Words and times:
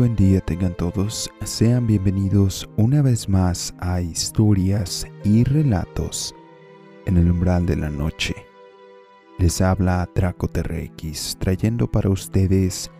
buen 0.00 0.16
día 0.16 0.40
tengan 0.40 0.74
todos, 0.74 1.30
sean 1.44 1.86
bienvenidos 1.86 2.66
una 2.78 3.02
vez 3.02 3.28
más 3.28 3.74
a 3.80 4.00
Historias 4.00 5.06
y 5.24 5.44
Relatos 5.44 6.34
en 7.04 7.18
el 7.18 7.30
umbral 7.30 7.66
de 7.66 7.76
la 7.76 7.90
noche. 7.90 8.34
Les 9.36 9.60
habla 9.60 10.08
Draco 10.14 10.48
TRX 10.48 11.36
trayendo 11.38 11.86
para 11.86 12.08
ustedes 12.08 12.90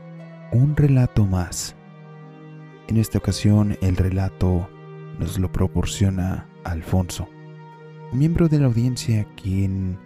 un 0.52 0.76
relato 0.76 1.24
más. 1.24 1.74
En 2.88 2.98
esta 2.98 3.16
ocasión 3.16 3.78
el 3.80 3.96
relato 3.96 4.68
nos 5.18 5.38
lo 5.38 5.50
proporciona 5.50 6.50
Alfonso, 6.64 7.30
un 8.12 8.18
miembro 8.18 8.46
de 8.46 8.58
la 8.58 8.66
audiencia 8.66 9.26
quien 9.42 9.98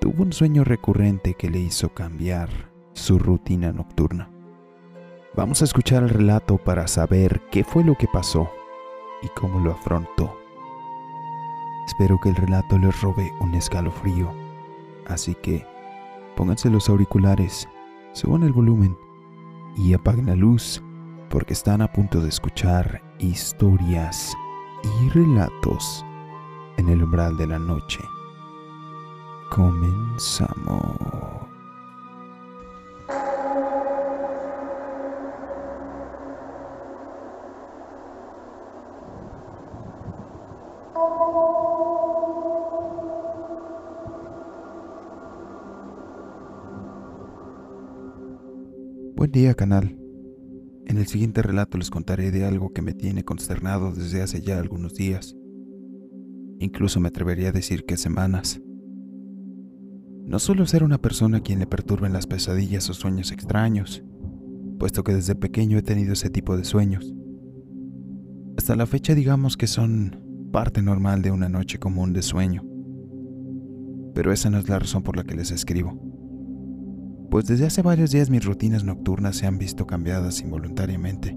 tuvo 0.00 0.22
un 0.22 0.32
sueño 0.32 0.62
recurrente 0.62 1.34
que 1.34 1.50
le 1.50 1.58
hizo 1.58 1.92
cambiar 1.92 2.48
su 2.92 3.18
rutina 3.18 3.72
nocturna. 3.72 4.35
Vamos 5.36 5.60
a 5.60 5.66
escuchar 5.66 6.02
el 6.02 6.08
relato 6.08 6.56
para 6.56 6.88
saber 6.88 7.42
qué 7.50 7.62
fue 7.62 7.84
lo 7.84 7.94
que 7.94 8.08
pasó 8.08 8.50
y 9.20 9.28
cómo 9.28 9.60
lo 9.60 9.72
afrontó. 9.72 10.34
Espero 11.86 12.18
que 12.22 12.30
el 12.30 12.36
relato 12.36 12.78
les 12.78 12.98
robe 13.02 13.30
un 13.40 13.54
escalofrío, 13.54 14.32
así 15.06 15.34
que 15.34 15.66
pónganse 16.36 16.70
los 16.70 16.88
auriculares, 16.88 17.68
suban 18.12 18.44
el 18.44 18.54
volumen 18.54 18.96
y 19.76 19.92
apaguen 19.92 20.24
la 20.26 20.36
luz 20.36 20.82
porque 21.28 21.52
están 21.52 21.82
a 21.82 21.92
punto 21.92 22.22
de 22.22 22.30
escuchar 22.30 23.02
historias 23.18 24.34
y 25.02 25.10
relatos 25.10 26.02
en 26.78 26.88
el 26.88 27.02
umbral 27.02 27.36
de 27.36 27.46
la 27.46 27.58
noche. 27.58 28.00
Comenzamos. 29.50 31.35
Buen 49.16 49.32
día, 49.32 49.54
canal. 49.54 49.98
En 50.86 50.98
el 50.98 51.06
siguiente 51.06 51.42
relato 51.42 51.78
les 51.78 51.90
contaré 51.90 52.30
de 52.30 52.44
algo 52.44 52.72
que 52.72 52.82
me 52.82 52.94
tiene 52.94 53.24
consternado 53.24 53.92
desde 53.92 54.22
hace 54.22 54.40
ya 54.40 54.58
algunos 54.58 54.94
días. 54.94 55.34
Incluso 56.60 57.00
me 57.00 57.08
atrevería 57.08 57.48
a 57.48 57.52
decir 57.52 57.84
que 57.86 57.96
semanas. 57.96 58.60
No 60.24 60.38
suelo 60.38 60.66
ser 60.66 60.84
una 60.84 60.98
persona 60.98 61.38
a 61.38 61.40
quien 61.40 61.58
le 61.58 61.66
perturben 61.66 62.12
las 62.12 62.26
pesadillas 62.26 62.88
o 62.90 62.94
sueños 62.94 63.32
extraños, 63.32 64.04
puesto 64.78 65.02
que 65.02 65.14
desde 65.14 65.34
pequeño 65.34 65.78
he 65.78 65.82
tenido 65.82 66.12
ese 66.12 66.30
tipo 66.30 66.56
de 66.56 66.64
sueños. 66.64 67.14
Hasta 68.56 68.76
la 68.76 68.86
fecha 68.86 69.14
digamos 69.14 69.56
que 69.56 69.66
son 69.66 70.25
parte 70.50 70.82
normal 70.82 71.22
de 71.22 71.30
una 71.30 71.48
noche 71.48 71.78
común 71.78 72.12
de 72.12 72.22
sueño. 72.22 72.64
Pero 74.14 74.32
esa 74.32 74.50
no 74.50 74.58
es 74.58 74.68
la 74.68 74.78
razón 74.78 75.02
por 75.02 75.16
la 75.16 75.24
que 75.24 75.34
les 75.34 75.50
escribo 75.50 76.06
pues 77.30 77.46
desde 77.46 77.66
hace 77.66 77.82
varios 77.82 78.12
días 78.12 78.30
mis 78.30 78.44
rutinas 78.44 78.84
nocturnas 78.84 79.36
se 79.36 79.46
han 79.46 79.58
visto 79.58 79.86
cambiadas 79.86 80.40
involuntariamente, 80.40 81.36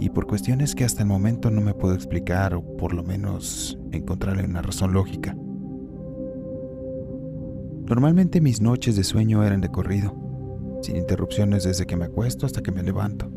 y 0.00 0.10
por 0.10 0.26
cuestiones 0.26 0.74
que 0.74 0.84
hasta 0.84 1.02
el 1.02 1.08
momento 1.08 1.50
no 1.50 1.60
me 1.60 1.74
puedo 1.74 1.94
explicar 1.94 2.54
o 2.54 2.76
por 2.76 2.94
lo 2.94 3.02
menos 3.02 3.78
encontrarle 3.92 4.44
una 4.44 4.62
razón 4.62 4.92
lógica. 4.92 5.36
Normalmente 7.86 8.40
mis 8.40 8.60
noches 8.60 8.96
de 8.96 9.04
sueño 9.04 9.44
eran 9.44 9.60
de 9.60 9.70
corrido, 9.70 10.16
sin 10.82 10.96
interrupciones 10.96 11.64
desde 11.64 11.86
que 11.86 11.96
me 11.96 12.06
acuesto 12.06 12.46
hasta 12.46 12.62
que 12.62 12.72
me 12.72 12.82
levanto. 12.82 13.30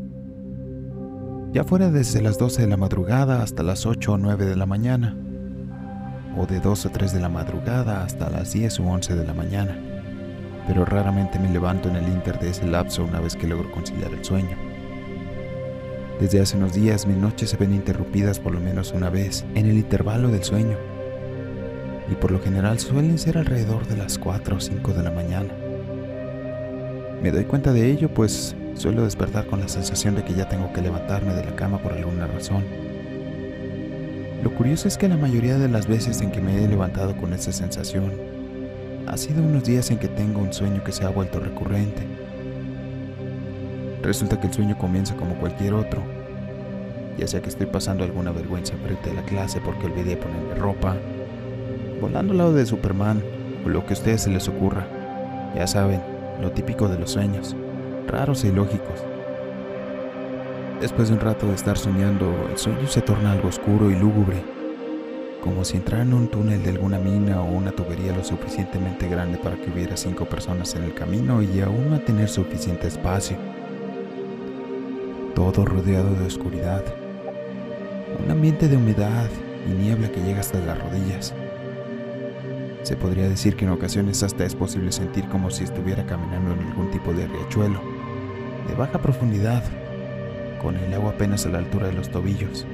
Ya 1.52 1.64
fuera 1.64 1.90
desde 1.90 2.22
las 2.22 2.38
12 2.38 2.62
de 2.62 2.68
la 2.68 2.76
madrugada 2.76 3.42
hasta 3.42 3.62
las 3.62 3.86
8 3.86 4.12
o 4.12 4.18
9 4.18 4.46
de 4.46 4.56
la 4.56 4.66
mañana, 4.66 5.16
o 6.36 6.46
de 6.46 6.60
2 6.60 6.86
o 6.86 6.90
3 6.90 7.12
de 7.12 7.20
la 7.20 7.28
madrugada 7.28 8.02
hasta 8.04 8.30
las 8.30 8.52
10 8.52 8.80
u 8.80 8.88
11 8.88 9.14
de 9.14 9.24
la 9.24 9.34
mañana 9.34 9.92
pero 10.66 10.84
raramente 10.84 11.38
me 11.38 11.50
levanto 11.50 11.88
en 11.88 11.96
el 11.96 12.08
inter 12.08 12.38
de 12.38 12.50
ese 12.50 12.66
lapso 12.66 13.04
una 13.04 13.20
vez 13.20 13.36
que 13.36 13.46
logro 13.46 13.70
conciliar 13.72 14.12
el 14.12 14.24
sueño. 14.24 14.56
Desde 16.20 16.40
hace 16.40 16.56
unos 16.56 16.72
días 16.72 17.06
mis 17.06 17.16
noches 17.16 17.50
se 17.50 17.56
ven 17.56 17.74
interrumpidas 17.74 18.38
por 18.38 18.52
lo 18.52 18.60
menos 18.60 18.92
una 18.92 19.10
vez 19.10 19.44
en 19.54 19.66
el 19.66 19.76
intervalo 19.76 20.28
del 20.28 20.44
sueño, 20.44 20.76
y 22.10 22.14
por 22.14 22.30
lo 22.30 22.40
general 22.40 22.78
suelen 22.78 23.18
ser 23.18 23.38
alrededor 23.38 23.86
de 23.86 23.96
las 23.96 24.18
4 24.18 24.56
o 24.56 24.60
5 24.60 24.92
de 24.92 25.02
la 25.02 25.10
mañana. 25.10 25.52
Me 27.22 27.30
doy 27.30 27.44
cuenta 27.44 27.72
de 27.72 27.90
ello 27.90 28.12
pues 28.12 28.54
suelo 28.74 29.04
despertar 29.04 29.46
con 29.46 29.60
la 29.60 29.68
sensación 29.68 30.14
de 30.14 30.24
que 30.24 30.34
ya 30.34 30.48
tengo 30.48 30.72
que 30.72 30.82
levantarme 30.82 31.34
de 31.34 31.44
la 31.44 31.54
cama 31.56 31.78
por 31.78 31.92
alguna 31.92 32.26
razón. 32.26 32.64
Lo 34.42 34.52
curioso 34.54 34.88
es 34.88 34.98
que 34.98 35.08
la 35.08 35.16
mayoría 35.16 35.58
de 35.58 35.68
las 35.68 35.86
veces 35.86 36.20
en 36.20 36.32
que 36.32 36.40
me 36.40 36.64
he 36.64 36.68
levantado 36.68 37.16
con 37.16 37.32
esa 37.32 37.52
sensación 37.52 38.12
ha 39.06 39.16
sido 39.16 39.42
unos 39.42 39.64
días 39.64 39.90
en 39.90 39.98
que 39.98 40.08
tengo 40.08 40.40
un 40.40 40.52
sueño 40.52 40.82
que 40.82 40.92
se 40.92 41.04
ha 41.04 41.10
vuelto 41.10 41.38
recurrente. 41.38 42.02
Resulta 44.02 44.40
que 44.40 44.48
el 44.48 44.52
sueño 44.52 44.76
comienza 44.76 45.14
como 45.14 45.36
cualquier 45.36 45.74
otro, 45.74 46.02
ya 47.18 47.28
sea 47.28 47.40
que 47.40 47.50
estoy 47.50 47.66
pasando 47.66 48.04
alguna 48.04 48.32
vergüenza 48.32 48.74
frente 48.82 49.10
a 49.10 49.14
la 49.14 49.22
clase 49.22 49.60
porque 49.60 49.86
olvidé 49.86 50.16
ponerme 50.16 50.54
ropa, 50.54 50.96
volando 52.00 52.32
al 52.32 52.38
lado 52.38 52.54
de 52.54 52.66
Superman 52.66 53.22
o 53.64 53.68
lo 53.68 53.86
que 53.86 53.90
a 53.90 53.96
ustedes 53.96 54.22
se 54.22 54.30
les 54.30 54.48
ocurra. 54.48 54.86
Ya 55.54 55.66
saben, 55.66 56.00
lo 56.40 56.50
típico 56.50 56.88
de 56.88 56.98
los 56.98 57.12
sueños, 57.12 57.54
raros 58.06 58.44
e 58.44 58.48
ilógicos. 58.48 59.04
Después 60.80 61.08
de 61.08 61.14
un 61.14 61.20
rato 61.20 61.46
de 61.46 61.54
estar 61.54 61.78
soñando, 61.78 62.48
el 62.50 62.58
sueño 62.58 62.86
se 62.88 63.02
torna 63.02 63.32
algo 63.32 63.48
oscuro 63.48 63.90
y 63.90 63.94
lúgubre 63.94 64.42
como 65.42 65.64
si 65.64 65.76
entrara 65.76 66.04
en 66.04 66.14
un 66.14 66.28
túnel 66.28 66.62
de 66.62 66.70
alguna 66.70 66.98
mina 66.98 67.42
o 67.42 67.50
una 67.50 67.72
tubería 67.72 68.16
lo 68.16 68.22
suficientemente 68.22 69.08
grande 69.08 69.38
para 69.38 69.56
que 69.56 69.70
hubiera 69.70 69.96
cinco 69.96 70.24
personas 70.24 70.74
en 70.76 70.84
el 70.84 70.94
camino 70.94 71.42
y 71.42 71.60
aún 71.60 71.90
no 71.90 72.00
tener 72.00 72.28
suficiente 72.28 72.86
espacio. 72.86 73.36
Todo 75.34 75.64
rodeado 75.64 76.14
de 76.14 76.26
oscuridad, 76.26 76.84
un 78.24 78.30
ambiente 78.30 78.68
de 78.68 78.76
humedad 78.76 79.28
y 79.68 79.72
niebla 79.72 80.12
que 80.12 80.22
llega 80.22 80.40
hasta 80.40 80.60
las 80.60 80.80
rodillas. 80.80 81.34
Se 82.82 82.96
podría 82.96 83.28
decir 83.28 83.56
que 83.56 83.64
en 83.64 83.72
ocasiones 83.72 84.22
hasta 84.22 84.44
es 84.44 84.54
posible 84.54 84.92
sentir 84.92 85.28
como 85.28 85.50
si 85.50 85.64
estuviera 85.64 86.06
caminando 86.06 86.52
en 86.52 86.68
algún 86.68 86.90
tipo 86.92 87.12
de 87.12 87.26
riachuelo, 87.26 87.80
de 88.68 88.74
baja 88.74 89.00
profundidad, 89.00 89.62
con 90.60 90.76
el 90.76 90.94
agua 90.94 91.10
apenas 91.10 91.46
a 91.46 91.50
la 91.50 91.58
altura 91.58 91.88
de 91.88 91.94
los 91.94 92.10
tobillos. 92.10 92.66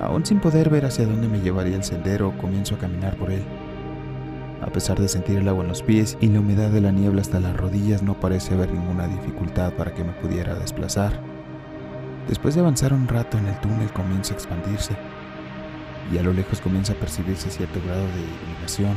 Aún 0.00 0.24
sin 0.24 0.38
poder 0.38 0.70
ver 0.70 0.84
hacia 0.84 1.06
dónde 1.06 1.28
me 1.28 1.40
llevaría 1.40 1.76
el 1.76 1.84
sendero, 1.84 2.36
comienzo 2.38 2.76
a 2.76 2.78
caminar 2.78 3.16
por 3.16 3.32
él. 3.32 3.42
A 4.62 4.70
pesar 4.70 4.98
de 5.00 5.08
sentir 5.08 5.38
el 5.38 5.48
agua 5.48 5.62
en 5.62 5.68
los 5.68 5.82
pies 5.82 6.16
y 6.20 6.28
la 6.28 6.40
humedad 6.40 6.70
de 6.70 6.80
la 6.80 6.92
niebla 6.92 7.20
hasta 7.20 7.40
las 7.40 7.56
rodillas, 7.56 8.02
no 8.02 8.14
parece 8.14 8.54
haber 8.54 8.72
ninguna 8.72 9.08
dificultad 9.08 9.72
para 9.72 9.94
que 9.94 10.04
me 10.04 10.12
pudiera 10.12 10.54
desplazar. 10.54 11.20
Después 12.28 12.54
de 12.54 12.60
avanzar 12.60 12.92
un 12.92 13.08
rato 13.08 13.38
en 13.38 13.46
el 13.46 13.58
túnel 13.60 13.90
comienza 13.92 14.34
a 14.34 14.36
expandirse 14.36 14.94
y 16.12 16.18
a 16.18 16.22
lo 16.22 16.32
lejos 16.32 16.60
comienza 16.60 16.92
a 16.92 16.96
percibirse 16.96 17.50
cierto 17.50 17.80
grado 17.84 18.02
de 18.02 18.20
iluminación. 18.20 18.96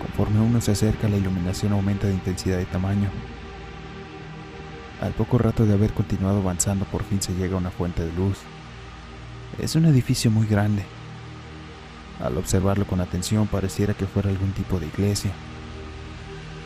Conforme 0.00 0.40
uno 0.40 0.60
se 0.60 0.72
acerca, 0.72 1.08
la 1.08 1.16
iluminación 1.16 1.72
aumenta 1.72 2.06
de 2.06 2.14
intensidad 2.14 2.60
y 2.60 2.64
tamaño. 2.64 3.08
Al 5.02 5.10
poco 5.14 5.36
rato 5.36 5.66
de 5.66 5.74
haber 5.74 5.92
continuado 5.92 6.38
avanzando, 6.38 6.84
por 6.84 7.02
fin 7.02 7.20
se 7.20 7.34
llega 7.34 7.56
a 7.56 7.58
una 7.58 7.72
fuente 7.72 8.04
de 8.04 8.12
luz. 8.12 8.38
Es 9.58 9.74
un 9.74 9.84
edificio 9.84 10.30
muy 10.30 10.46
grande. 10.46 10.84
Al 12.22 12.38
observarlo 12.38 12.86
con 12.86 13.00
atención 13.00 13.48
pareciera 13.48 13.94
que 13.94 14.06
fuera 14.06 14.30
algún 14.30 14.52
tipo 14.52 14.78
de 14.78 14.86
iglesia, 14.86 15.32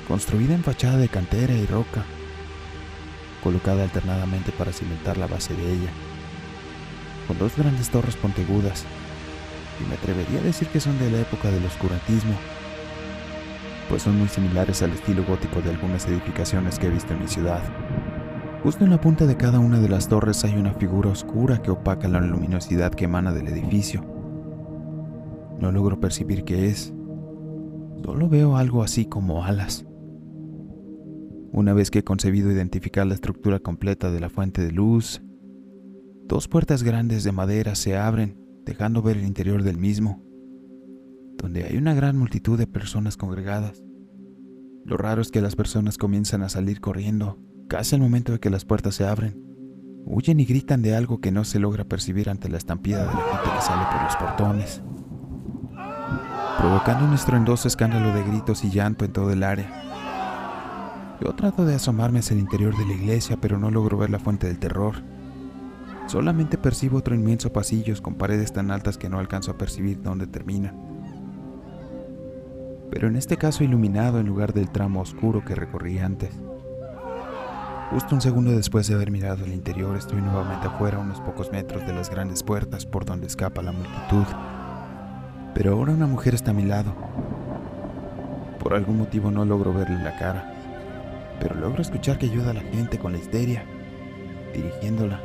construida 0.07 0.55
en 0.55 0.63
fachada 0.63 0.99
de 0.99 1.09
cantera 1.09 1.55
y 1.55 1.65
roca, 1.65 2.05
colocada 3.43 3.85
alternadamente 3.85 4.53
para 4.53 4.71
cimentar 4.71 5.17
la 5.17 5.29
base 5.29 5.55
de 5.55 5.73
ella, 5.73 5.91
con 7.27 7.39
dos 7.39 7.57
grandes 7.57 7.89
torres 7.89 8.17
pontegudas, 8.17 8.85
y 9.81 9.89
me 9.89 9.95
atrevería 9.95 10.41
a 10.41 10.43
decir 10.43 10.69
que 10.69 10.81
son 10.81 10.99
de 10.99 11.11
la 11.11 11.21
época 11.21 11.51
del 11.51 11.65
oscurantismo, 11.65 12.35
pues 13.89 14.03
son 14.03 14.19
muy 14.19 14.29
similares 14.29 14.83
al 14.83 14.93
estilo 14.93 15.25
gótico 15.25 15.63
de 15.63 15.71
algunas 15.71 16.05
edificaciones 16.07 16.79
que 16.79 16.89
he 16.89 16.91
visto 16.91 17.15
en 17.15 17.21
mi 17.23 17.29
ciudad. 17.29 17.63
Justo 18.67 18.83
en 18.83 18.91
la 18.91 19.01
punta 19.01 19.27
de 19.27 19.37
cada 19.37 19.61
una 19.61 19.79
de 19.79 19.89
las 19.89 20.09
torres 20.09 20.45
hay 20.45 20.57
una 20.57 20.75
figura 20.75 21.11
oscura 21.11 21.63
que 21.63 21.71
opaca 21.71 22.09
la 22.09 22.21
luminosidad 22.21 22.93
que 22.93 23.05
emana 23.05 23.33
del 23.33 23.47
edificio. 23.47 24.05
No 25.61 25.71
logro 25.71 26.01
percibir 26.01 26.43
qué 26.43 26.67
es. 26.67 26.93
Solo 28.05 28.29
veo 28.29 28.57
algo 28.57 28.83
así 28.83 29.07
como 29.07 29.45
alas. 29.45 29.87
Una 31.53 31.75
vez 31.75 31.93
que 31.93 32.01
he 32.01 32.03
concebido 32.03 32.51
identificar 32.51 33.07
la 33.07 33.15
estructura 33.15 33.61
completa 33.61 34.11
de 34.11 34.19
la 34.19 34.31
fuente 34.31 34.65
de 34.65 34.73
luz, 34.73 35.23
dos 36.25 36.49
puertas 36.49 36.83
grandes 36.83 37.23
de 37.23 37.31
madera 37.31 37.77
se 37.77 37.97
abren, 37.97 38.37
dejando 38.65 39.01
ver 39.01 39.17
el 39.17 39.27
interior 39.27 39.63
del 39.63 39.79
mismo, 39.79 40.25
donde 41.39 41.63
hay 41.63 41.77
una 41.77 41.95
gran 41.95 42.19
multitud 42.19 42.59
de 42.59 42.67
personas 42.67 43.17
congregadas. 43.17 43.85
Lo 44.85 44.97
raro 44.97 45.23
es 45.23 45.31
que 45.31 45.41
las 45.41 45.55
personas 45.55 45.99
comienzan 45.99 46.43
a 46.43 46.49
salir 46.49 46.81
corriendo 46.81 47.39
Casi 47.69 47.97
al 47.97 48.01
momento 48.01 48.31
de 48.31 48.39
que 48.39 48.49
las 48.49 48.65
puertas 48.65 48.95
se 48.95 49.05
abren, 49.07 49.43
huyen 50.05 50.39
y 50.39 50.45
gritan 50.45 50.83
de 50.83 50.95
algo 50.95 51.21
que 51.21 51.33
no 51.33 51.45
se 51.45 51.59
logra 51.59 51.83
percibir 51.83 52.31
ante 52.31 52.49
la 52.49 52.59
estampida 52.59 53.01
de 53.01 53.07
la 53.07 53.11
gente 53.11 53.51
que 53.57 53.61
sale 53.61 53.85
por 53.91 54.03
los 54.05 54.17
portones, 54.17 54.83
provocando 56.61 57.05
un 57.07 57.15
estruendoso 57.15 57.67
escándalo 57.67 58.15
de 58.15 58.23
gritos 58.23 58.63
y 58.63 58.71
llanto 58.71 59.05
en 59.05 59.13
todo 59.13 59.33
el 59.33 59.43
área. 59.43 59.83
Yo 61.21 61.35
trato 61.35 61.65
de 61.65 61.75
asomarme 61.75 62.21
hacia 62.21 62.35
el 62.35 62.41
interior 62.41 62.77
de 62.77 62.87
la 62.87 62.93
iglesia, 62.93 63.37
pero 63.41 63.59
no 63.59 63.69
logro 63.73 63.99
ver 63.99 64.11
la 64.11 64.21
fuente 64.21 64.47
del 64.47 64.61
terror. 64.61 65.03
Solamente 66.07 66.59
percibo 66.59 66.99
otro 66.99 67.17
inmenso 67.17 67.53
pasillo 67.53 68.01
con 68.01 68.15
paredes 68.15 68.53
tan 68.53 68.71
altas 68.71 68.97
que 68.97 69.09
no 69.09 69.19
alcanzo 69.19 69.51
a 69.51 69.59
percibir 69.59 70.01
dónde 70.03 70.29
termina. 70.29 70.73
Pero 72.93 73.09
en 73.09 73.17
este 73.17 73.37
caso 73.37 73.65
iluminado 73.65 74.21
en 74.21 74.27
lugar 74.27 74.53
del 74.53 74.71
tramo 74.71 75.01
oscuro 75.01 75.45
que 75.45 75.57
recorrí 75.57 75.99
antes. 75.99 76.31
Justo 77.91 78.15
un 78.15 78.21
segundo 78.21 78.51
después 78.51 78.89
de 78.89 78.95
haber 78.95 79.11
mirado 79.11 79.45
el 79.45 79.53
interior, 79.53 79.97
estoy 79.97 80.21
nuevamente 80.21 80.67
afuera 80.67 80.99
unos 80.99 81.21
pocos 81.21 81.53
metros 81.53 81.87
de 81.87 81.93
las 81.93 82.11
grandes 82.11 82.43
puertas 82.43 82.85
por 82.85 83.05
donde 83.05 83.27
escapa 83.27 83.63
la 83.63 83.73
multitud. 83.73 84.25
Pero 85.55 85.73
ahora 85.73 85.93
una 85.93 86.07
mujer 86.07 86.35
está 86.35 86.51
a 86.51 86.55
mi 86.55 86.65
lado. 86.65 86.95
Por 88.59 88.75
algún 88.75 88.99
motivo 88.99 89.31
no 89.31 89.45
logro 89.45 89.73
verle 89.73 90.03
la 90.03 90.19
cara 90.19 90.57
pero 91.41 91.55
logro 91.55 91.83
escuchar 91.83 92.19
que 92.19 92.27
ayuda 92.27 92.51
a 92.51 92.55
la 92.55 92.63
gente 92.63 92.99
con 92.99 93.13
la 93.13 93.19
histeria, 93.19 93.65
dirigiéndola, 94.55 95.21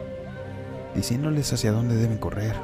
diciéndoles 0.95 1.51
hacia 1.53 1.71
dónde 1.71 1.95
deben 1.95 2.17
correr. 2.17 2.55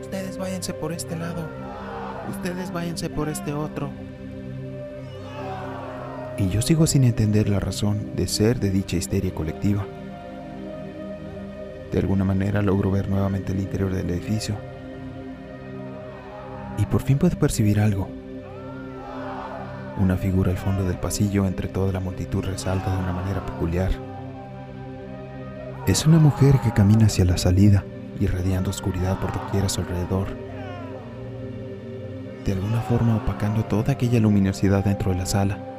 Ustedes 0.00 0.38
váyanse 0.38 0.74
por 0.74 0.92
este 0.92 1.16
lado, 1.16 1.46
ustedes 2.30 2.72
váyanse 2.72 3.10
por 3.10 3.28
este 3.28 3.52
otro. 3.52 3.90
Y 6.40 6.48
yo 6.48 6.62
sigo 6.62 6.86
sin 6.86 7.04
entender 7.04 7.50
la 7.50 7.60
razón 7.60 8.16
de 8.16 8.26
ser 8.26 8.60
de 8.60 8.70
dicha 8.70 8.96
histeria 8.96 9.34
colectiva. 9.34 9.86
De 11.92 11.98
alguna 11.98 12.24
manera 12.24 12.62
logro 12.62 12.90
ver 12.90 13.10
nuevamente 13.10 13.52
el 13.52 13.60
interior 13.60 13.92
del 13.92 14.08
edificio. 14.08 14.56
Y 16.78 16.86
por 16.86 17.02
fin 17.02 17.18
puedo 17.18 17.38
percibir 17.38 17.78
algo 17.78 18.08
una 19.98 20.16
figura 20.16 20.50
al 20.50 20.56
fondo 20.56 20.84
del 20.84 20.96
pasillo 20.96 21.46
entre 21.46 21.68
toda 21.68 21.92
la 21.92 22.00
multitud 22.00 22.42
resalta 22.42 22.90
de 22.90 23.02
una 23.02 23.12
manera 23.12 23.44
peculiar. 23.44 23.90
Es 25.86 26.06
una 26.06 26.18
mujer 26.18 26.58
que 26.60 26.72
camina 26.72 27.06
hacia 27.06 27.26
la 27.26 27.36
salida, 27.36 27.84
irradiando 28.18 28.70
oscuridad 28.70 29.18
por 29.20 29.30
doquier 29.30 29.66
a 29.66 29.68
su 29.68 29.82
alrededor, 29.82 30.28
de 32.46 32.52
alguna 32.52 32.80
forma 32.80 33.16
opacando 33.16 33.64
toda 33.64 33.92
aquella 33.92 34.20
luminosidad 34.20 34.84
dentro 34.84 35.10
de 35.10 35.18
la 35.18 35.26
sala. 35.26 35.69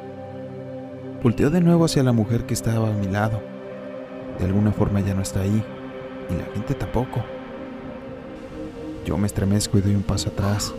Volteo 1.22 1.50
de 1.50 1.60
nuevo 1.60 1.84
hacia 1.84 2.02
la 2.02 2.12
mujer 2.12 2.46
que 2.46 2.54
estaba 2.54 2.88
a 2.88 2.92
mi 2.92 3.06
lado. 3.06 3.40
De 4.38 4.44
alguna 4.44 4.72
forma 4.72 5.00
ya 5.00 5.14
no 5.14 5.22
está 5.22 5.40
ahí, 5.40 5.62
y 6.30 6.34
la 6.34 6.54
gente 6.54 6.74
tampoco. 6.74 7.22
Yo 9.04 9.16
me 9.18 9.26
estremezco 9.26 9.78
y 9.78 9.82
doy 9.82 9.94
un 9.94 10.02
paso 10.02 10.30
atrás, 10.30 10.74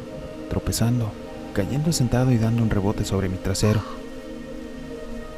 tropezando 0.50 1.12
cayendo 1.54 1.94
sentado 1.94 2.31
y 2.31 2.38
dando 2.38 2.63
un 2.63 2.69
rebote 2.69 3.06
sobre 3.06 3.30
mi 3.30 3.38
trasero. 3.38 3.80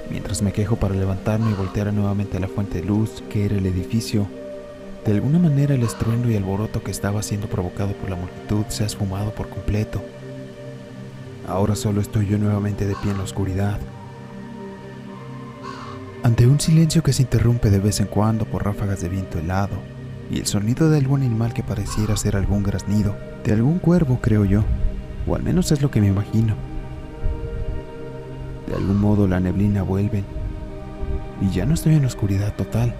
Mientras 0.10 0.42
me 0.42 0.54
quejo 0.54 0.78
para 0.78 0.96
levantarme 0.96 1.52
y 1.52 1.54
voltear 1.54 1.94
nuevamente 1.94 2.38
a 2.38 2.40
la 2.40 2.48
fuente 2.48 2.80
de 2.80 2.88
luz, 2.88 3.24
que 3.30 3.46
era 3.46 3.56
el 3.56 3.66
edificio, 3.66 4.28
de 5.04 5.12
alguna 5.12 5.38
manera 5.38 5.76
el 5.76 5.84
estruendo 5.84 6.30
y 6.30 6.36
alboroto 6.36 6.82
que 6.82 6.92
estaba 6.92 7.22
siendo 7.22 7.48
provocado 7.48 7.94
por 7.94 8.10
la 8.10 8.16
multitud 8.16 8.66
se 8.70 8.84
ha 8.84 8.88
esfumado 8.88 9.32
por 9.32 9.50
completo. 9.50 10.02
Ahora 11.48 11.76
solo 11.76 12.02
estoy 12.02 12.28
yo 12.28 12.38
nuevamente 12.38 12.88
de 12.88 12.96
pie 12.96 13.12
en 13.12 13.18
la 13.18 13.24
oscuridad. 13.24 13.80
Ante 16.26 16.48
un 16.48 16.60
silencio 16.60 17.04
que 17.04 17.14
se 17.14 17.22
interrumpe 17.22 17.70
de 17.70 17.78
vez 17.78 18.00
en 18.00 18.08
cuando 18.08 18.46
por 18.46 18.66
ráfagas 18.66 19.00
de 19.00 19.10
viento 19.10 19.38
helado 19.38 19.76
y 20.32 20.40
el 20.40 20.48
sonido 20.48 20.90
de 20.90 20.98
algún 20.98 21.22
animal 21.22 21.54
que 21.54 21.62
pareciera 21.62 22.18
ser 22.18 22.36
algún 22.36 22.64
graznido, 22.64 23.16
de 23.44 23.54
algún 23.54 23.78
cuervo 23.78 24.18
creo 24.20 24.44
yo 24.44 24.64
o 25.28 25.36
al 25.36 25.44
menos 25.44 25.72
es 25.72 25.84
lo 25.84 25.92
que 25.92 26.02
me 26.02 26.08
imagino. 26.08 26.56
De 28.66 28.74
algún 28.74 29.00
modo 29.00 29.28
la 29.28 29.40
neblina 29.40 29.84
vuelve 29.84 30.24
y 31.42 31.54
ya 31.54 31.68
no 31.68 31.76
estoy 31.76 31.94
en 31.94 32.06
oscuridad 32.06 32.56
total. 32.56 32.96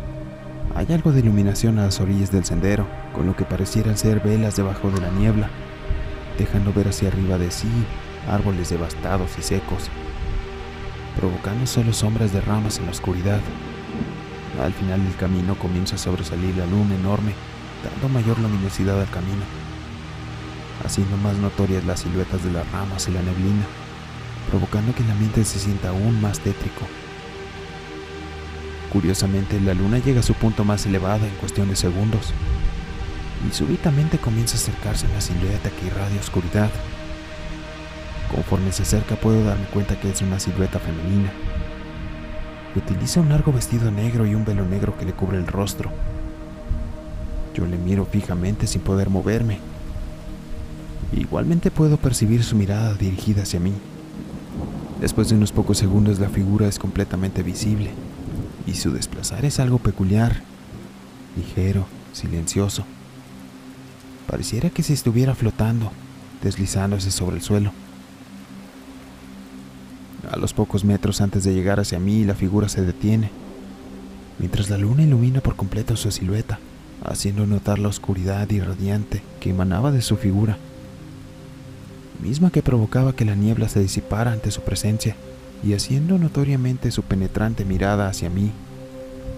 Hay 0.76 0.86
algo 0.94 1.12
de 1.12 1.22
iluminación 1.22 1.80
a 1.80 1.86
las 1.86 2.00
orillas 2.00 2.32
del 2.32 2.46
sendero, 2.46 2.86
con 3.12 3.26
lo 3.26 3.36
que 3.36 3.44
parecieran 3.44 3.98
ser 3.98 4.20
velas 4.20 4.56
debajo 4.56 4.92
de 4.92 5.02
la 5.02 5.10
niebla, 5.10 5.50
dejando 6.38 6.72
ver 6.74 6.90
hacia 6.90 7.08
arriba 7.08 7.40
de 7.40 7.50
sí 7.50 7.72
árboles 8.30 8.70
devastados 8.70 9.32
y 9.40 9.42
secos, 9.42 9.90
provocando 11.16 11.66
solo 11.66 11.94
sombras 11.94 12.32
de 12.34 12.42
ramas 12.42 12.80
en 12.80 12.86
la 12.86 12.92
oscuridad. 12.92 13.42
Al 14.62 14.74
final 14.74 15.04
del 15.04 15.16
camino 15.16 15.56
comienza 15.56 15.96
a 15.96 16.00
sobresalir 16.00 16.56
la 16.56 16.66
luna 16.66 16.96
enorme, 16.96 17.34
dando 17.84 18.10
mayor 18.10 18.40
luminosidad 18.40 19.00
al 19.02 19.10
camino 19.10 19.44
haciendo 20.84 21.18
más 21.18 21.36
notorias 21.38 21.86
las 21.86 22.02
siluetas 22.02 22.44
de 22.44 22.52
las 22.52 22.70
ramas 22.72 23.08
y 23.08 23.12
la 23.12 23.22
neblina, 23.22 23.66
provocando 24.50 24.94
que 24.94 25.04
el 25.04 25.12
ambiente 25.12 25.44
se 25.46 25.60
sienta 25.60 25.90
aún 25.90 26.22
más 26.22 26.40
tétrico. 26.40 26.86
Curiosamente, 28.92 29.60
la 29.60 29.74
luna 29.74 30.00
llega 30.00 30.22
a 30.22 30.24
su 30.24 30.34
punto 30.34 30.64
más 30.64 30.86
elevado 30.86 31.26
en 31.26 31.36
cuestión 31.36 31.70
de 31.70 31.76
segundos, 31.76 32.34
y 33.48 33.54
súbitamente 33.54 34.18
comienza 34.18 34.56
a 34.56 34.60
acercarse 34.60 35.06
una 35.08 35.22
silueta 35.22 35.70
que 35.70 35.88
irradia 35.88 36.20
oscuridad. 36.20 36.70
Conforme 38.36 38.72
se 38.72 38.84
acerca 38.84 39.16
puedo 39.16 39.44
darme 39.44 39.66
cuenta 39.68 40.00
que 40.00 40.12
es 40.12 40.22
una 40.22 40.40
silueta 40.40 40.78
femenina. 40.78 41.32
Utiliza 42.76 43.22
un 43.22 43.30
largo 43.30 43.54
vestido 43.54 43.90
negro 43.90 44.28
y 44.28 44.36
un 44.36 44.46
velo 44.46 44.66
negro 44.66 44.98
que 44.98 45.06
le 45.06 45.14
cubre 45.14 45.38
el 45.38 45.48
rostro. 45.48 45.90
Yo 47.56 47.66
le 47.66 47.78
miro 47.78 48.06
fijamente 48.06 48.68
sin 48.68 48.82
poder 48.82 49.10
moverme 49.10 49.60
Igualmente 51.14 51.72
puedo 51.72 51.98
percibir 51.98 52.44
su 52.44 52.56
mirada 52.56 52.94
dirigida 52.94 53.44
hacia 53.44 53.60
mí. 53.60 53.74
Después 55.00 55.30
de 55.30 55.36
unos 55.36 55.52
pocos 55.52 55.78
segundos 55.78 56.20
la 56.20 56.30
figura 56.30 56.68
es 56.68 56.80
completamente 56.80 57.44
visible 57.44 57.92
y 58.66 58.74
su 58.74 58.92
desplazar 58.92 59.46
es 59.46 59.60
algo 59.60 59.78
peculiar, 59.78 60.42
ligero, 61.38 61.86
silencioso. 62.12 62.86
Pareciera 64.28 64.70
que 64.70 64.84
se 64.84 64.94
estuviera 64.94 65.36
flotando, 65.36 65.92
deslizándose 66.42 67.12
sobre 67.12 67.38
el 67.38 67.42
suelo. 67.42 67.72
A 70.36 70.38
los 70.38 70.54
pocos 70.54 70.84
metros 70.84 71.22
antes 71.22 71.44
de 71.44 71.54
llegar 71.54 71.80
hacia 71.80 71.98
mí, 71.98 72.24
la 72.26 72.36
figura 72.36 72.70
se 72.70 72.82
detiene, 72.84 73.32
mientras 74.38 74.70
la 74.70 74.78
luna 74.78 75.04
ilumina 75.04 75.42
por 75.42 75.56
completo 75.56 75.96
su 75.96 76.12
silueta, 76.12 76.60
haciendo 77.04 77.48
notar 77.48 77.80
la 77.80 77.88
oscuridad 77.88 78.48
irradiante 78.52 79.24
que 79.40 79.50
emanaba 79.50 79.92
de 79.92 80.02
su 80.04 80.18
figura 80.18 80.58
misma 82.26 82.50
que 82.50 82.64
provocaba 82.64 83.14
que 83.14 83.26
la 83.26 83.36
niebla 83.36 83.70
se 83.70 83.80
disipara 83.80 84.32
ante 84.32 84.52
su 84.52 84.62
presencia 84.62 85.16
y 85.64 85.74
haciendo 85.74 86.18
notoriamente 86.18 86.92
su 86.92 87.04
penetrante 87.04 87.66
mirada 87.66 88.08
hacia 88.08 88.30
mí. 88.30 88.52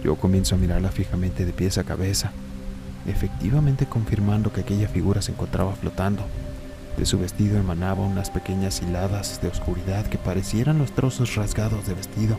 Yo 0.04 0.16
comienzo 0.16 0.56
a 0.56 0.58
mirarla 0.58 0.90
fijamente 0.90 1.46
de 1.46 1.54
pies 1.54 1.78
a 1.78 1.84
cabeza, 1.84 2.32
efectivamente 3.06 3.86
confirmando 3.86 4.54
que 4.54 4.62
aquella 4.62 4.88
figura 4.88 5.22
se 5.22 5.32
encontraba 5.32 5.74
flotando. 5.76 6.24
De 6.98 7.06
su 7.06 7.20
vestido 7.20 7.58
emanaba 7.58 8.06
unas 8.06 8.30
pequeñas 8.30 8.82
hiladas 8.82 9.40
de 9.42 9.48
oscuridad 9.48 10.08
que 10.08 10.18
parecieran 10.18 10.80
los 10.80 10.92
trozos 10.92 11.36
rasgados 11.36 11.86
de 11.88 11.94
vestido, 11.94 12.38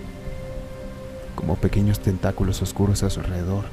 como 1.35 1.57
pequeños 1.57 2.00
tentáculos 2.00 2.61
oscuros 2.61 3.03
a 3.03 3.11
su 3.11 3.21
alrededor. 3.21 3.65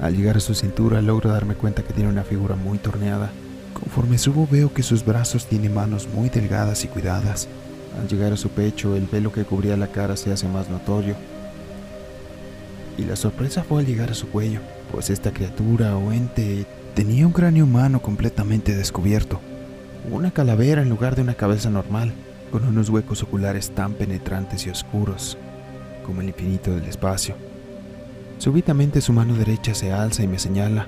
Al 0.00 0.16
llegar 0.16 0.36
a 0.36 0.40
su 0.40 0.54
cintura 0.54 1.00
logro 1.00 1.30
darme 1.30 1.54
cuenta 1.54 1.82
que 1.82 1.92
tiene 1.92 2.10
una 2.10 2.24
figura 2.24 2.56
muy 2.56 2.78
torneada 2.78 3.30
Conforme 3.78 4.18
subo 4.18 4.48
veo 4.50 4.72
que 4.72 4.82
sus 4.82 5.04
brazos 5.04 5.46
tienen 5.46 5.74
manos 5.74 6.08
muy 6.12 6.28
delgadas 6.28 6.84
y 6.84 6.88
cuidadas. 6.88 7.48
Al 7.98 8.08
llegar 8.08 8.32
a 8.32 8.36
su 8.36 8.48
pecho, 8.48 8.96
el 8.96 9.06
velo 9.06 9.32
que 9.32 9.44
cubría 9.44 9.76
la 9.76 9.88
cara 9.88 10.16
se 10.16 10.32
hace 10.32 10.48
más 10.48 10.68
notorio. 10.68 11.14
Y 12.96 13.04
la 13.04 13.14
sorpresa 13.14 13.62
fue 13.62 13.80
al 13.80 13.86
llegar 13.86 14.10
a 14.10 14.14
su 14.14 14.28
cuello, 14.28 14.60
pues 14.90 15.10
esta 15.10 15.32
criatura 15.32 15.96
o 15.96 16.10
ente 16.10 16.66
tenía 16.94 17.26
un 17.26 17.32
cráneo 17.32 17.64
humano 17.64 18.02
completamente 18.02 18.74
descubierto. 18.74 19.40
Una 20.10 20.30
calavera 20.30 20.82
en 20.82 20.88
lugar 20.88 21.16
de 21.16 21.22
una 21.22 21.34
cabeza 21.34 21.70
normal, 21.70 22.12
con 22.50 22.64
unos 22.64 22.88
huecos 22.88 23.22
oculares 23.22 23.70
tan 23.70 23.94
penetrantes 23.94 24.66
y 24.66 24.70
oscuros 24.70 25.36
como 26.04 26.22
el 26.22 26.28
infinito 26.28 26.74
del 26.74 26.84
espacio. 26.84 27.34
Súbitamente 28.38 29.00
su 29.00 29.12
mano 29.12 29.34
derecha 29.34 29.74
se 29.74 29.92
alza 29.92 30.22
y 30.22 30.28
me 30.28 30.38
señala, 30.38 30.86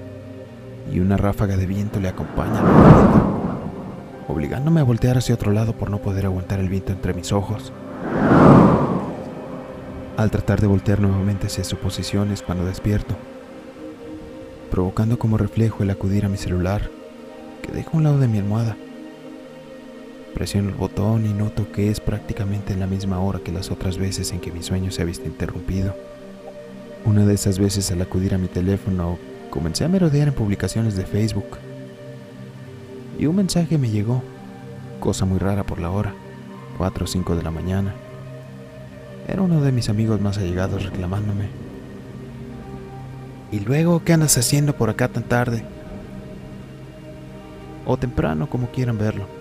y 0.90 1.00
una 1.00 1.16
ráfaga 1.16 1.56
de 1.56 1.66
viento 1.66 2.00
le 2.00 2.08
acompaña 2.08 2.62
obligándome 4.30 4.80
a 4.80 4.84
voltear 4.84 5.18
hacia 5.18 5.34
otro 5.34 5.52
lado 5.52 5.74
por 5.74 5.90
no 5.90 5.98
poder 5.98 6.26
aguantar 6.26 6.60
el 6.60 6.68
viento 6.68 6.92
entre 6.92 7.14
mis 7.14 7.32
ojos. 7.32 7.72
Al 10.16 10.30
tratar 10.30 10.60
de 10.60 10.66
voltear 10.66 11.00
nuevamente 11.00 11.46
hacia 11.46 11.64
su 11.64 11.76
posición 11.76 12.30
es 12.30 12.42
cuando 12.42 12.64
despierto, 12.64 13.14
provocando 14.70 15.18
como 15.18 15.36
reflejo 15.36 15.82
el 15.82 15.90
acudir 15.90 16.24
a 16.24 16.28
mi 16.28 16.36
celular, 16.36 16.90
que 17.62 17.72
dejo 17.72 17.90
a 17.92 17.96
un 17.96 18.04
lado 18.04 18.18
de 18.18 18.28
mi 18.28 18.38
almohada. 18.38 18.76
Presiono 20.34 20.68
el 20.68 20.74
botón 20.74 21.26
y 21.26 21.32
noto 21.32 21.70
que 21.72 21.90
es 21.90 22.00
prácticamente 22.00 22.76
la 22.76 22.86
misma 22.86 23.20
hora 23.20 23.40
que 23.40 23.52
las 23.52 23.70
otras 23.70 23.98
veces 23.98 24.32
en 24.32 24.40
que 24.40 24.52
mi 24.52 24.62
sueño 24.62 24.90
se 24.90 25.02
ha 25.02 25.04
visto 25.04 25.26
interrumpido. 25.26 25.94
Una 27.04 27.26
de 27.26 27.34
esas 27.34 27.58
veces 27.58 27.90
al 27.90 28.02
acudir 28.02 28.34
a 28.34 28.38
mi 28.38 28.48
teléfono 28.48 29.18
comencé 29.50 29.84
a 29.84 29.88
merodear 29.88 30.28
en 30.28 30.34
publicaciones 30.34 30.96
de 30.96 31.04
Facebook. 31.04 31.58
Y 33.18 33.26
un 33.26 33.36
mensaje 33.36 33.76
me 33.76 33.90
llegó, 33.90 34.22
cosa 35.00 35.24
muy 35.24 35.38
rara 35.38 35.64
por 35.64 35.80
la 35.80 35.90
hora, 35.90 36.14
4 36.78 37.04
o 37.04 37.06
5 37.06 37.36
de 37.36 37.42
la 37.42 37.50
mañana. 37.50 37.94
Era 39.28 39.42
uno 39.42 39.60
de 39.60 39.72
mis 39.72 39.88
amigos 39.88 40.20
más 40.20 40.38
allegados 40.38 40.84
reclamándome. 40.84 41.48
¿Y 43.52 43.60
luego 43.60 44.02
qué 44.04 44.12
andas 44.12 44.38
haciendo 44.38 44.76
por 44.76 44.90
acá 44.90 45.08
tan 45.08 45.24
tarde? 45.24 45.64
O 47.84 47.96
temprano, 47.96 48.48
como 48.48 48.70
quieran 48.70 48.96
verlo. 48.96 49.39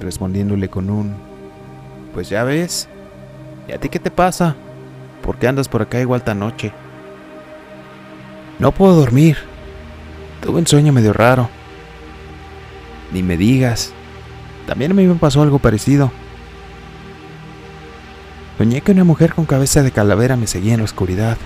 Respondiéndole 0.00 0.68
con 0.68 0.90
un... 0.90 1.14
Pues 2.14 2.28
ya 2.28 2.44
ves. 2.44 2.88
¿Y 3.68 3.72
a 3.72 3.78
ti 3.78 3.88
qué 3.88 3.98
te 3.98 4.10
pasa? 4.10 4.56
¿Por 5.22 5.36
qué 5.36 5.46
andas 5.46 5.68
por 5.68 5.82
acá 5.82 6.00
igual 6.00 6.24
tan 6.24 6.40
noche? 6.40 6.72
No 8.58 8.72
puedo 8.72 8.94
dormir. 8.94 9.36
Tuve 10.42 10.58
un 10.58 10.66
sueño 10.66 10.92
medio 10.92 11.12
raro. 11.12 11.48
Ni 13.12 13.22
me 13.22 13.36
digas. 13.36 13.92
También 14.66 14.94
me 14.94 15.06
pasó 15.14 15.42
algo 15.42 15.58
parecido. 15.58 16.10
Soñé 18.58 18.82
que 18.82 18.92
una 18.92 19.04
mujer 19.04 19.34
con 19.34 19.46
cabeza 19.46 19.82
de 19.82 19.90
calavera 19.90 20.36
me 20.36 20.46
seguía 20.46 20.74
en 20.74 20.80
la 20.80 20.84
oscuridad. 20.84 21.38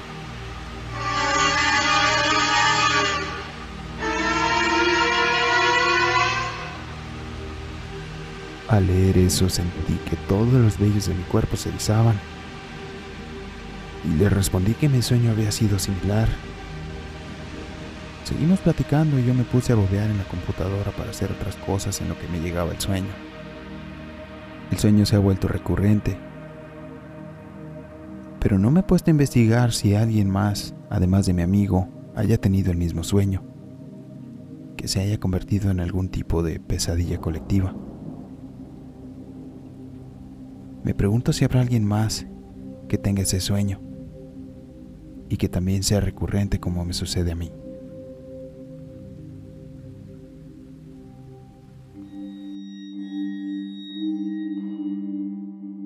Al 8.68 8.87
leer 8.87 9.18
eso 9.18 9.49
sentí 9.50 9.94
que 10.09 10.16
todos 10.28 10.52
los 10.52 10.78
vellos 10.78 11.06
de 11.06 11.14
mi 11.14 11.23
cuerpo 11.25 11.56
se 11.56 11.68
erizaban. 11.68 12.18
Y 14.04 14.16
le 14.16 14.28
respondí 14.28 14.75
que 14.75 14.88
mi 14.88 15.02
sueño 15.02 15.30
había 15.30 15.52
sido 15.52 15.78
similar. 15.78 16.28
Seguimos 18.25 18.61
platicando 18.61 19.18
y 19.18 19.25
yo 19.26 19.35
me 19.35 19.44
puse 19.44 19.73
a 19.73 19.76
bobear 19.76 20.11
en 20.11 20.16
la 20.16 20.25
computadora 20.25 20.90
para 20.92 21.11
hacer 21.11 21.30
otras 21.30 21.56
cosas 21.56 22.00
en 22.00 22.09
lo 22.09 22.18
que 22.18 22.26
me 22.28 22.40
llegaba 22.40 22.73
el 22.73 22.80
sueño. 22.80 23.11
El 24.71 24.78
sueño 24.78 25.04
se 25.04 25.16
ha 25.16 25.18
vuelto 25.18 25.47
recurrente, 25.47 26.16
pero 28.40 28.59
no 28.59 28.71
me 28.71 28.80
he 28.80 28.83
puesto 28.83 29.11
a 29.11 29.12
investigar 29.12 29.73
si 29.73 29.94
alguien 29.94 30.30
más, 30.30 30.75
además 30.90 31.26
de 31.26 31.35
mi 31.35 31.42
amigo, 31.42 31.88
haya 32.14 32.38
tenido 32.38 32.73
el 32.73 32.78
mismo 32.78 33.04
sueño, 33.04 33.42
que 34.76 34.88
se 34.88 35.00
haya 35.00 35.21
convertido 35.21 35.71
en 35.71 35.80
algún 35.80 36.09
tipo 36.09 36.42
de 36.42 36.61
pesadilla 36.61 37.18
colectiva. 37.18 37.75
Me 40.85 40.93
pregunto 40.95 41.33
si 41.33 41.47
habrá 41.47 41.62
alguien 41.62 41.87
más 41.87 42.26
que 42.88 42.99
tenga 42.99 43.23
ese 43.23 43.41
sueño 43.41 43.81
y 45.31 45.38
que 45.38 45.49
también 45.49 45.83
sea 45.83 46.00
recurrente 46.00 46.61
como 46.61 46.85
me 46.85 46.93
sucede 46.93 47.33
a 47.33 47.35
mí. 47.35 47.50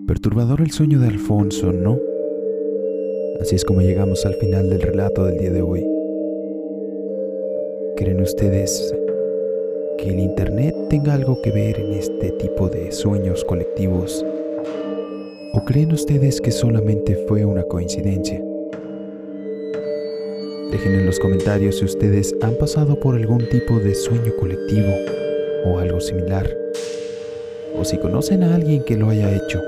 Perturbador 0.08 0.62
el 0.62 0.72
sueño 0.72 0.98
de 0.98 1.06
Alfonso, 1.06 1.72
¿no? 1.72 1.96
Así 3.40 3.54
es 3.54 3.64
como 3.64 3.82
llegamos 3.82 4.26
al 4.26 4.34
final 4.34 4.68
del 4.68 4.82
relato 4.82 5.24
del 5.26 5.38
día 5.38 5.52
de 5.52 5.62
hoy. 5.62 5.86
¿Creen 7.96 8.20
ustedes 8.20 8.92
que 9.96 10.08
el 10.08 10.18
Internet 10.18 10.74
tenga 10.90 11.14
algo 11.14 11.40
que 11.40 11.52
ver 11.52 11.78
en 11.78 11.92
este 11.92 12.32
tipo 12.32 12.68
de 12.68 12.90
sueños 12.90 13.44
colectivos? 13.44 14.24
¿O 15.54 15.64
creen 15.64 15.92
ustedes 15.92 16.40
que 16.40 16.50
solamente 16.50 17.16
fue 17.26 17.44
una 17.44 17.62
coincidencia? 17.62 18.42
Dejen 20.70 20.94
en 20.94 21.06
los 21.06 21.18
comentarios 21.18 21.78
si 21.78 21.86
ustedes 21.86 22.34
han 22.42 22.54
pasado 22.56 23.00
por 23.00 23.14
algún 23.14 23.48
tipo 23.48 23.78
de 23.78 23.94
sueño 23.94 24.36
colectivo 24.38 24.92
o 25.64 25.78
algo 25.78 26.00
similar, 26.00 26.46
o 27.74 27.84
si 27.84 27.96
conocen 27.96 28.42
a 28.42 28.54
alguien 28.54 28.84
que 28.84 28.96
lo 28.96 29.08
haya 29.08 29.34
hecho. 29.34 29.62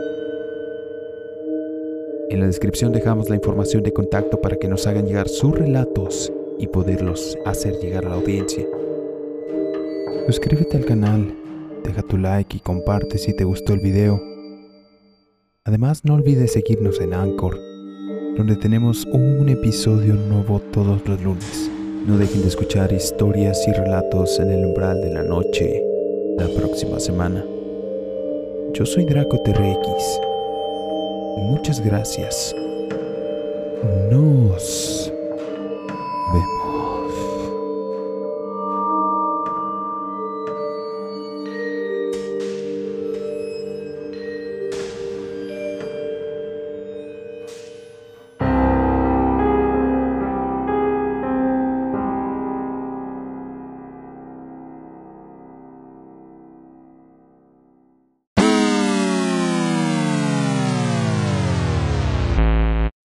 En 2.28 2.40
la 2.40 2.46
descripción 2.46 2.92
dejamos 2.92 3.30
la 3.30 3.36
información 3.36 3.82
de 3.82 3.92
contacto 3.92 4.40
para 4.40 4.56
que 4.56 4.68
nos 4.68 4.86
hagan 4.86 5.06
llegar 5.06 5.28
sus 5.28 5.58
relatos 5.58 6.30
y 6.58 6.66
poderlos 6.66 7.38
hacer 7.46 7.78
llegar 7.80 8.04
a 8.04 8.10
la 8.10 8.14
audiencia. 8.16 8.66
Suscríbete 10.26 10.76
al 10.76 10.84
canal, 10.84 11.34
deja 11.82 12.02
tu 12.02 12.18
like 12.18 12.58
y 12.58 12.60
comparte 12.60 13.16
si 13.16 13.34
te 13.34 13.44
gustó 13.44 13.72
el 13.72 13.80
video. 13.80 14.29
Además 15.70 16.04
no 16.04 16.14
olvides 16.14 16.54
seguirnos 16.54 17.00
en 17.00 17.14
Anchor, 17.14 17.56
donde 18.36 18.56
tenemos 18.56 19.04
un 19.04 19.48
episodio 19.48 20.14
nuevo 20.14 20.58
todos 20.58 21.00
los 21.06 21.22
lunes. 21.22 21.70
No 22.08 22.18
dejen 22.18 22.42
de 22.42 22.48
escuchar 22.48 22.92
historias 22.92 23.56
y 23.68 23.72
relatos 23.72 24.40
en 24.40 24.50
el 24.50 24.64
umbral 24.64 25.00
de 25.00 25.14
la 25.14 25.22
noche 25.22 25.80
la 26.36 26.48
próxima 26.48 26.98
semana. 26.98 27.44
Yo 28.74 28.84
soy 28.84 29.04
Draco 29.04 29.40
TRX 29.44 30.20
Muchas 31.36 31.80
gracias. 31.84 32.52
Nos 34.10 35.12
vemos. 36.32 36.59